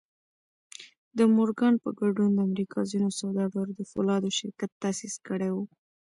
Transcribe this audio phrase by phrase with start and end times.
[1.17, 5.57] د مورګان په ګډون د امريکا ځينو سوداګرو د پولادو شرکت تاسيس کړی و.